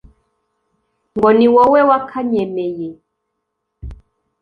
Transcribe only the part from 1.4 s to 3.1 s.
wowe wakanyemeye